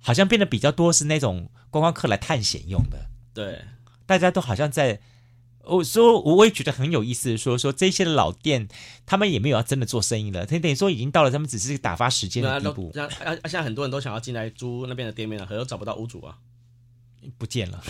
[0.00, 3.06] 好像变得比较多是那种观光客来探险用的。
[3.32, 3.64] 对，
[4.06, 4.98] 大家都好像在。
[5.62, 7.38] 我说，我也觉得很有意思。
[7.38, 8.66] 说说这些老店，
[9.06, 10.44] 他们也没有要真的做生意了。
[10.44, 12.90] 他等于说已经到了他们只是打发时间的地步。
[12.92, 16.36] 那啊，现在很多人都想要进来租那边的店面了，可是找不到屋主啊，
[17.38, 17.80] 不见了，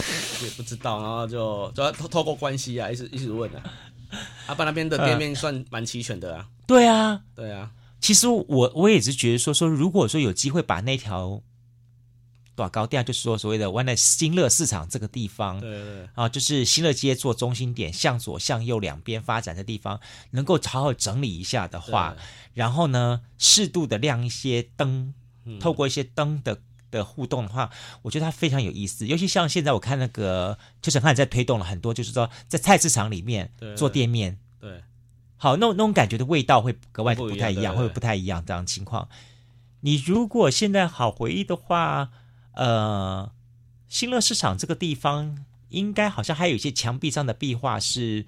[0.43, 1.01] 也不知道。
[1.01, 3.63] 然后就就要透透过关系啊，一直一直问啊。
[4.47, 6.47] 阿爸那边的店面算蛮齐全的啊。
[6.67, 7.71] 对啊，对啊。
[8.05, 11.41] 其实我我也是觉得说说，如果说有机会把那条。
[12.57, 19.99] 多高调就是说所谓的湾的新乐市场这个地方，对对啊，就是新乐街做中心点，向左向右两边发展的地方，
[20.31, 22.15] 能够好好整理一下的话，
[22.53, 25.13] 然后呢，适度的亮一些灯，
[25.59, 26.61] 透过一些灯的
[26.93, 27.71] 的互动的话，
[28.03, 29.05] 我觉得它非常有意思。
[29.05, 34.81] 尤其像现在我看那个邱成汉在推动了很多，就是说在菜市场里面做店面，对，
[35.45, 39.11] 好，那种那种感觉的味道会格外不太一样，会不太一样这样情况。
[39.81, 42.11] 你如果现在好回忆的话。
[42.57, 43.33] 呃，
[43.89, 48.27] 新乐市场这个地方，应该好像还有一些墙壁上的壁画是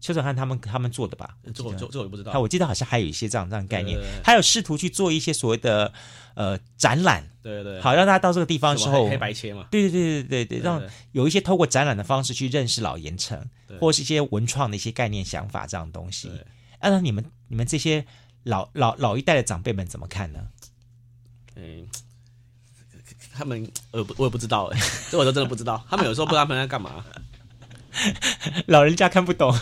[0.00, 1.36] 邱成汉他们他们做的吧？
[1.54, 2.32] 这我这这我也不知道。
[2.32, 5.92] 他我记得好像还有一些这样这样概念，还有试图去做一些所谓的
[6.34, 10.82] 呃展览，对对，好让大家到这个地方之后，黑白切嘛，对对对对对对，让
[11.12, 13.48] 有一些透过展览的方式去认识老盐城，
[13.80, 16.30] 或是一些文创的一些概念想法这样东西。
[16.78, 18.06] 按照你们你们这些
[18.44, 20.48] 老老老一代的长辈们怎么看呢？
[21.56, 21.86] 嗯。
[23.32, 24.80] 他们呃不，我也不知道哎，
[25.10, 25.84] 这我都真的不知道。
[25.88, 27.04] 他们有时候不知道他们在干嘛，
[28.66, 29.52] 老人家看不懂。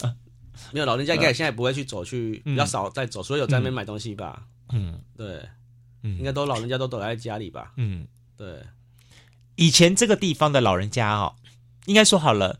[0.72, 4.46] 没有，老人家应该现在不会去走去，比较少在走，所以有在那边买东西吧。
[4.72, 5.48] 嗯，对，
[6.02, 7.72] 嗯应该都老人家都躲在家里吧。
[7.76, 8.60] 嗯，对。
[9.56, 11.36] 以前这个地方的老人家哦，
[11.86, 12.58] 应该说好了，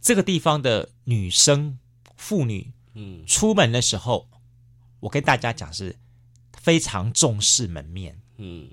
[0.00, 1.78] 这个地方的女生
[2.16, 4.28] 妇女，嗯，出门的时候，
[5.00, 5.96] 我跟大家讲是
[6.58, 8.68] 非常重视门面，嗯。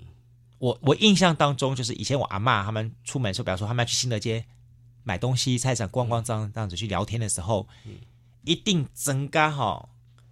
[0.58, 4.46] 我我印象当中，就是以前我阿妈他们出门的时候，比方说他们要去新德街
[5.04, 7.96] 买东西、菜场逛逛这样这样子去聊天的时候，嗯、
[8.44, 9.90] 一定增加哈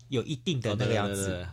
[0.07, 1.47] 有一定的那个样子，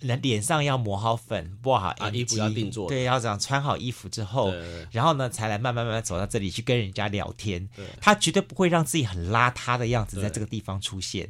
[0.00, 7.68] 人脸上要抹好粉，抹好衣服要定做，对，要这样穿好衣服之后，对对对，然后呢才来慢慢慢慢走到这里去跟人家聊天。
[8.00, 11.28] 他绝对不会让自己很邋遢的样子在这个地方出现。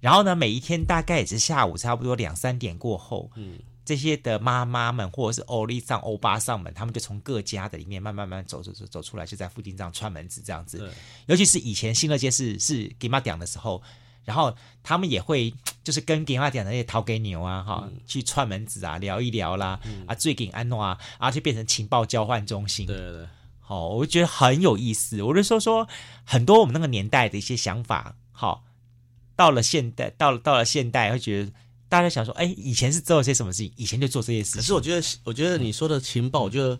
[0.00, 3.58] 然后呢，每一天大概也是下午差不多两三点过后，嗯。
[3.84, 10.90] 这些的妈妈们，或者是欧丽上、欧巴上们，他们就从各家的里面慢慢慢慢走走走走出来，就在附近这样串门子这样子。
[11.26, 13.82] 尤其是以前新乐街是是给妈讲的时候，
[14.24, 22.86] 然后他们也会就是跟给妈讲的那些淘给牛啊哈，嗯、去串门子啊，聊一聊啦，嗯、啊，最近安诺啊，啊，就变成情报交换中心。
[22.86, 23.28] 对对对，
[23.60, 25.22] 好，我就觉得很有意思。
[25.22, 25.86] 我就说说
[26.24, 28.64] 很多我们那个年代的一些想法，好，
[29.36, 31.52] 到了现代，到了到了现代，会觉得。
[31.94, 33.72] 大家想说，哎，以前是做了些什么事情？
[33.76, 34.60] 以前就做这些事情。
[34.60, 36.76] 可是我觉得，我觉得你说的情报，我觉得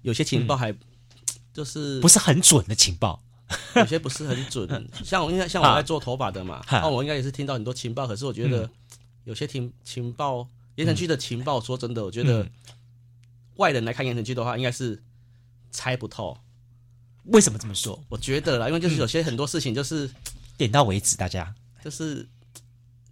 [0.00, 0.74] 有些情报还
[1.52, 3.22] 就是不是很准的情报，
[3.76, 4.88] 有些不是很准。
[5.04, 8.06] 像我应该像我在做头发的嘛，那我应该也是听到很多情报。
[8.06, 8.66] 可是我觉得
[9.24, 12.48] 有些情情报，盐城区的情报，说真的，我觉得
[13.56, 15.02] 外人来看盐埕区的话，应该是
[15.70, 16.34] 猜不透。
[17.24, 18.02] 为什么这么说？
[18.08, 20.10] 我觉得啦，因为就是有些很多事情就是
[20.56, 22.26] 点到为止，大家就是。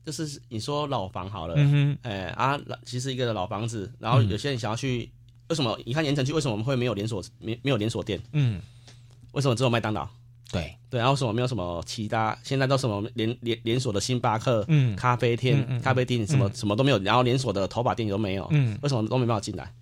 [0.04, 5.10] 就是你说老房好了，嗯哼，哎啊，其实一个老房子，然后有些人想要去，
[5.48, 5.78] 为什么？
[5.86, 8.20] 你看盐城区为什么我们会没有连锁，没没有连锁店？
[8.32, 8.60] 嗯，
[9.32, 10.06] 为什么只有麦当劳？
[10.52, 12.36] 对对，然后什么没有什么其他？
[12.44, 19.72] 现在都什么连连连锁的星巴克、嗯，咖啡店、咖啡店什么什么都没有，然后连锁的头发店都没有，嗯，为什么都没办法进来？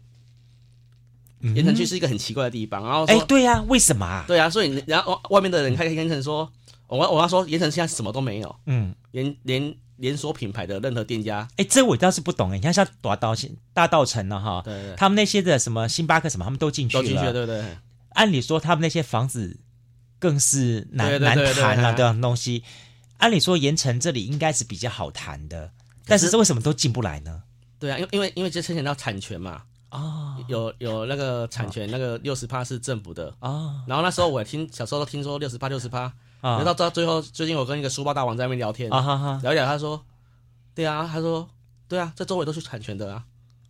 [1.41, 4.25] 盐城区是一个很奇怪的地方，然后哎，对呀，为什么啊？
[4.29, 6.49] 对呀，所以然后外面的人看盐城说，
[6.87, 9.75] 我我要说盐城现在什么都没有，嗯，连连。
[10.03, 12.57] 连锁品牌的任何店家，哎，这我倒是不懂哎。
[12.57, 17.65] 你看像大稻埕、大稻城了哈，对对，他们那些的什么星巴克什么，他们都进去了，都进去了，对对。
[18.15, 19.61] 按理说，他们那些房子
[20.19, 22.65] 更是难难谈了这样东西。
[23.19, 25.71] 按理说，盐城这里应该是比较好谈的，
[26.05, 27.45] 但是这为什么都进不来呢？
[27.79, 33.85] 对啊，因为因为因为这牵扯到产权嘛，啊，有有那个产权，那个六十趴是政府的啊。
[33.87, 36.13] 然后那时候我听小时候都听说六十趴六十趴。
[36.43, 40.05] 啊，到到最后，最近我跟一个书包大王在那边聊天，啊、哈哈聊一聊，他说，
[40.75, 41.49] 对啊，他说，
[41.89, 43.25] 对啊，这周围都是产权的啊。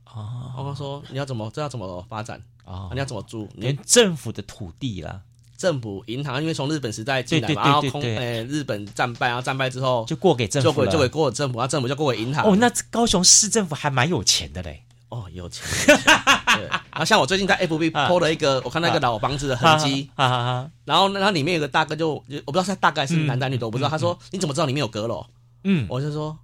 [0.06, 2.88] 哦，我说你要怎么，这要怎么发展啊？
[2.92, 3.46] 你要怎么租？
[3.56, 5.20] 连政府的土地啦，
[5.58, 12.42] 政府银行，因为从日本时代进来嘛，然后空，哎，日本战败，然后战败之后就过给政府就给，就给过给政府，然后政府就过给银行。
[12.46, 14.82] 哦，那高雄市政府还蛮有钱的嘞。
[15.12, 15.66] 哦，有钱。
[15.87, 22.12] 对，然后像我最近在 FB PO 了一个，我看那个老房子的痕迹，然后那它里面有个大哥，就
[22.46, 23.90] 我不知道他大概是男男女的，我不知道。
[23.90, 25.25] 他说：“你怎么知道里面有阁楼？”
[25.64, 26.37] 嗯，我就说：“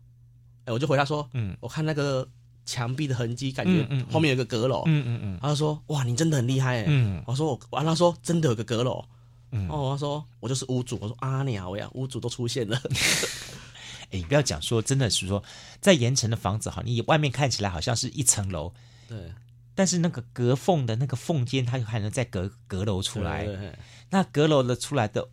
[0.67, 2.29] 哎，我就回他说：‘嗯，我看那个
[2.67, 4.83] 墙壁的痕迹，感觉后面有个阁楼。
[4.87, 9.03] 嗯嗯嗯，他就说：“哇，你真的很厉害。”嗯，我说我完了，他说真的有个阁楼。
[9.51, 10.99] 嗯，哦，他说我就是屋主。
[11.01, 12.79] 我说啊，你好呀，屋主都出现了。
[14.11, 15.43] 哎，你不要讲说，真的是说，
[15.81, 18.73] 在盐城的房子哈，你外面看起来好像是一层楼，
[19.07, 19.33] 对，
[19.75, 23.47] 但是那个隔缝的那个缝间，它还能再隔阁楼出来。
[24.11, 25.29] 那阁楼的出来的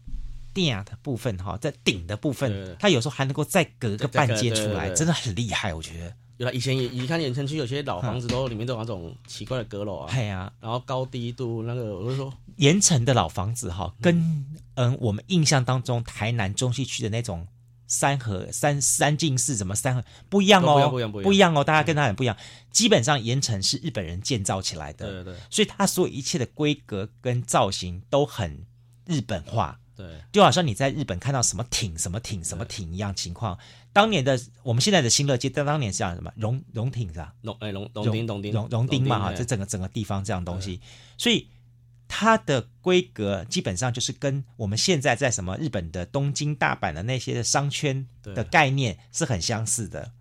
[0.54, 6.14] 顶的部分哈，在顶的部分，它有时候还能够再隔个半间出来，真的很厉害，我觉得。
[6.36, 17.48] 有以前也，你看盐城区有些老房子都里面都有那种奇怪的阁楼啊，对啊，然后高低度那个，我就说盐城的老房子哈，跟嗯我们印象当中台南中西区的那种。
[17.96, 22.36] 三合三三进四怎么三合不一样哦，不一样不一样哦，大家跟他很不一样。
[22.38, 28.66] 嗯、基本上盐城是日本人建造起来的，对对对，所以它所有一切的规格跟造型都很
[29.06, 33.58] 日本化，对，就好像你在日本看到什么艇什么艇什么艇一样情况。
[33.94, 37.34] 当年的我们现在的新乐街，在当年是叫什么龙龙艇是吧？
[37.44, 40.82] 龙哎龙龙町龙町龙龙町嘛哈，这整个整个地方这样东西，
[41.18, 41.48] 所以。
[42.08, 50.12] 它的规格基本上就是跟我们现在在什么日本的东京、大阪的那些商圈的概念是很相似的。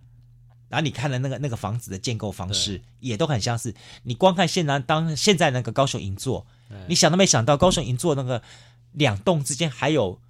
[0.68, 3.74] 然后你看的那个那个房子的建构方式也都很相似。
[4.02, 6.46] 你光看现在当现在那个高雄银座，
[6.88, 8.42] 你想都没想到高雄银座那个
[8.92, 10.20] 两栋之间还有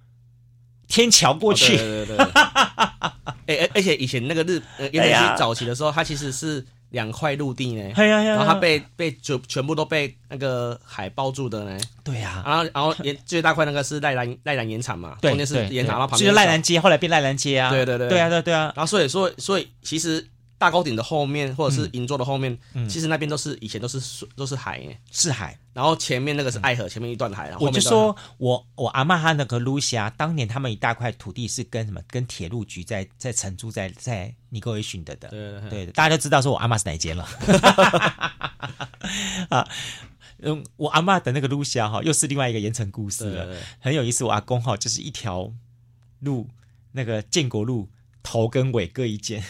[0.87, 1.77] 天桥过去。
[1.77, 2.25] 对对对。
[3.47, 6.65] 哎而且以前那个日呃，因为早期的时候，它其实是。
[6.95, 11.77] 两块陆地呢，然后它被被全全部都被那个海包住的呢。
[12.03, 17.69] 对呀，然后然后 盐最大块那个是赖兰赖兰盐场嘛，中间是盐场，然后旁边就是赖兰街，后来变赖兰街啊。
[17.69, 18.71] 对对对，对啊对对啊。
[18.75, 20.25] 然后所以所以所以其实。
[20.65, 22.57] 大沟顶的后面，或者是银座的后面，
[22.89, 25.55] 其实那边都是以前都是水，都是海，是海。
[25.73, 27.49] 然后前面那个是爱河，前面一段海。
[27.49, 32.01] 然后我就说我我阿妈她那个卢霞，当年他们一大块土地是跟什么？
[32.07, 35.29] 跟铁路局在在承租，在在尼哥维逊的的。
[35.29, 37.23] 对对，大家都知道说我阿妈是哪一间了。
[39.49, 39.69] 啊，
[40.39, 44.23] 嗯，我阿妈的那个卢霞哈，又是另外一个盐城故事了，很有意思。
[44.23, 45.53] 我阿公哈就是一条
[46.21, 46.49] 路，
[46.93, 47.87] 那个建国路。
[48.35, 49.41] 头跟尾各一间，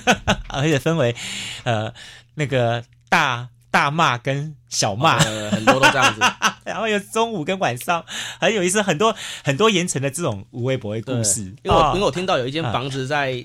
[0.48, 1.16] 而且分为
[1.64, 1.90] 呃
[2.34, 6.20] 那个大大骂跟小骂，呃，很多都这样子。
[6.66, 8.04] 然后有中午跟晚上，
[8.38, 11.44] 很有意思，很多很多盐城的这种无微博的故事。
[11.62, 13.42] 因为我因为我听到有一间房子在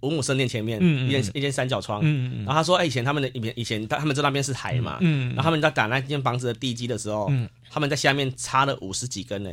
[0.00, 7.30] 五亩圣殿前面，嗯一间一间三角窗，嗯嗯然后他说，哎，以前他们的以前以前他们在那边是海嘛，嗯然后他们在打那间房子的地基的时候，
[7.70, 9.50] 他们在下面插了五十几根呢。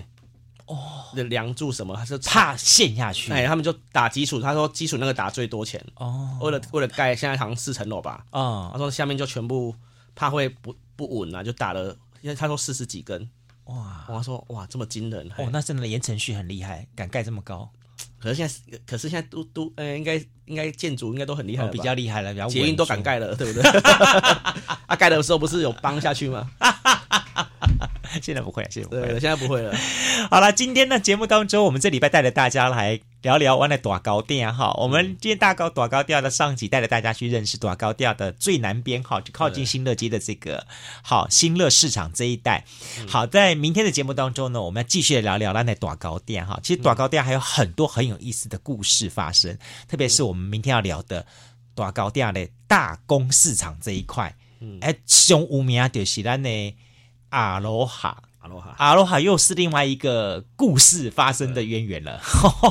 [0.65, 3.31] 哦，的梁柱什么，他是怕陷下去。
[3.31, 5.83] 哎，他们就打基础，他说基础那个打最多钱。
[5.95, 8.25] 哦，为了为了盖，现在好像四层楼吧。
[8.29, 9.75] 啊，他说下面就全部
[10.15, 13.29] 怕会不不稳啊，就打了，因为他说四十几根。
[13.65, 15.29] 哇，我说哇这么惊人。
[15.37, 17.69] 哦，那真的言承旭很厉害，敢盖这么高。
[18.19, 23.69] 可是现在，可是现在都都，呃，应该应该建筑应该都很厉害，比较厉害了，比较捷运都敢盖了，对不对？
[24.87, 26.49] 啊，盖的时候不是有帮下去吗？
[28.21, 29.75] 现在不会，现在不会了，对，现在不会了。
[30.29, 34.73] 好了，今天的节目当中，我们这礼拜带着大家来聊聊湾的短高店哈。
[34.77, 40.65] 我们今天大高短高调的上集带着大家去认识短高调的最南边哈，就靠近新乐街的这个
[41.01, 42.65] 好新乐市场这一带。
[43.07, 46.59] 好，在明天的节目当中呢，我们要继续聊聊湾的短高店哈。
[46.61, 51.25] 其实短高店还有很多很有意思的故事发生，特别是我们明天要聊的
[51.73, 54.35] 短高店的大公市场这一块。
[54.59, 56.75] 嗯，哎，上有名就是咱的。
[57.33, 62.21] 阿罗哈，阿罗哈，阿罗哈又是另外一个故事发生的渊源了，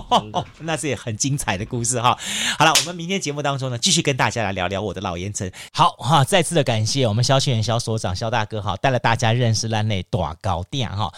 [0.62, 2.16] 那是也很精彩的故事哈。
[2.56, 5.50] 好了，我们明天节目当中呢，继续跟大家来聊聊我的老盐城。
[5.72, 11.12] 好哈，再次的感谢我们萧庆元萧所长萧大哥哈，带了大家认识咱的大高店哈。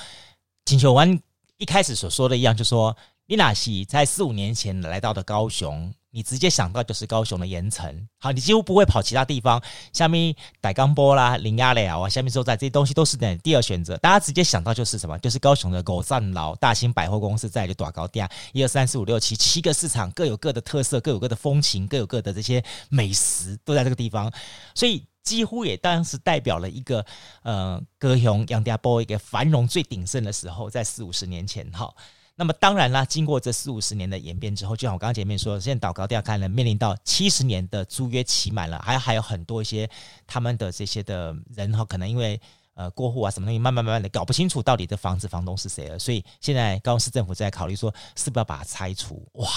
[0.64, 1.20] 请求完
[1.59, 5.92] 一开始所说的一样，就说你那是在四五年前来到的高雄。
[6.14, 9.61] 你直接想到就是高雄的盐埕，好，你几乎不会跑其他地方，
[9.92, 13.96] 下面大港波啦、林亚寮啊，下面所在这些东西都是的第二选择。
[13.96, 15.18] 大家直接想到就是什么？
[15.18, 24.33] 就是高雄的五赞楼、大兴百货公司在的大高店，一二三四五六七七个市场，各有各的特色，各有各的风情，各有各的这些美食，都在这个地方，
[24.72, 27.05] 所以几乎也当时代表了一个
[27.42, 31.93] 呃高雄杨家波一个繁荣最鼎盛的时候，在四五十年前，哈。
[32.37, 39.89] 那么当然啦，经过这四五十年的演变之后，就像我刚刚前面说，现在大高调看了面临到七十年的租约期满了，还还有很多一些
[40.26, 42.41] 他们的这些的人哈，可能因为
[42.74, 49.24] 呃过户啊什么东西，慢慢慢慢的搞不清楚到底这房子房东是谁了，所以现在高雄市政府在考虑说，是不是要把它拆除？
[49.35, 49.49] 哇，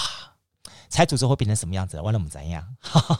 [0.88, 2.00] 猜煮之后会变成什么样子？
[2.00, 2.64] 完了，我们怎样？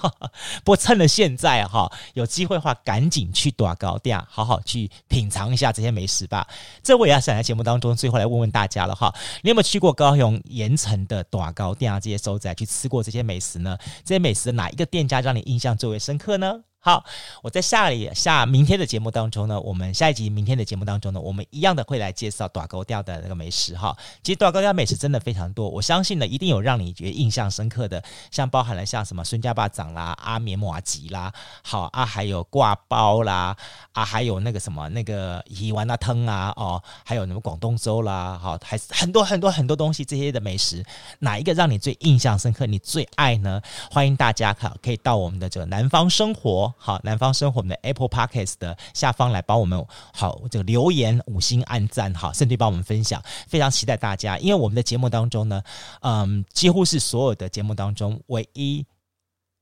[0.64, 6.46] 不过趁了现在哈，有机会的话，赶紧去大高店，好好去品尝一下这些美食吧。
[6.82, 12.00] 这我也要想在节目当中最后来问问大家了哈，你有没有去过高雄盐城的大高店啊？
[12.00, 13.76] 这些所在去吃过这些美食呢？
[14.04, 16.60] 这些美食哪一个店家让你印象最为深刻呢？
[16.80, 17.04] 好，
[17.42, 23.94] 我在下里下明天的节目当中呢，我们下一集明天的节目当中呢，我们一样的会来介绍大高店的那个美食哈。
[24.22, 31.32] 其实大高店美食真的非常多，我相信呢，一定有让你觉得印象深刻的，像包含了像什么孙家坝掌啦、阿绵麻吉啦，
[31.64, 33.56] 好啊，还有挂包啦，
[33.92, 40.84] 啊，还有那个什么那个鱼丸啊汤啊，哦，还有什么广东粥啦，好，还是很多很多很多东西这些的美食，
[41.18, 43.60] 哪一个让你最印象深刻，你最爱呢？
[43.90, 46.67] 欢迎大家可可以到我们的这个南方生活。
[46.76, 55.62] 好，南方生活我们的 Apple Podcast 的下方来帮我们好这个留言五星按赞哈，甚至帮我们分享，非常期待大家，因为我们的节目当中呢，
[56.00, 58.84] 嗯，几乎是所有的节目当中唯一。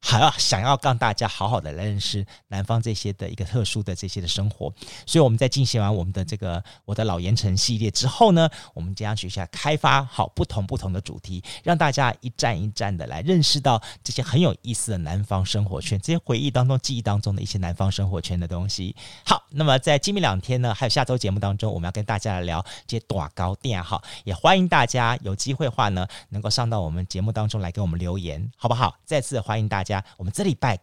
[0.00, 4.72] 还要想要让大家好好的来认识南方这些的一个特殊的这些的生活，
[5.04, 18.94] 所以我们在进行完我们的这个我的老盐城系列之后呢，我们将学下开发好不同不同的主题，让大家一站一站的来认识到这些很有意思的南方生活圈，这些回忆当中、记忆当中的一些南方生活圈的东西。
[19.24, 28.94] 好，那么在今明两天呢，还有下周节目当中，我们要跟大家来聊这些短糕店哈，也欢迎大家有机会话呢，能够上到我们节目当中来给我们留言，好不好？
[29.04, 29.85] 再次欢迎大家。
[29.86, 30.78] 家我们这礼拜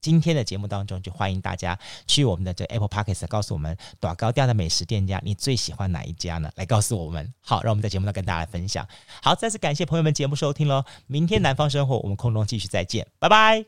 [0.00, 6.50] 今天的节目当中，就欢迎大家去我们的这 Apple Podcast 告诉我们大高调的美食店家，你最喜欢哪一家呢？
[6.54, 7.32] 来告诉我们。
[7.40, 8.86] 好，让我们在节目中跟大家来分享。
[9.22, 10.84] 好，再次感谢朋友们节目收听喽。
[11.06, 13.64] 明天南方生活，我们空中继续再见，拜拜。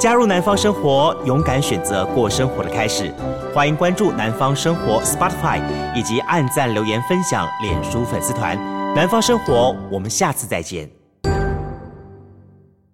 [0.00, 3.14] 加入南方生活，勇敢选择过生活的开始。
[3.54, 5.60] 欢迎关注南方生活 Spotify
[5.94, 8.79] 以及按赞留言分享脸书粉丝团。
[8.94, 10.99] 南方生活，我们下次再见。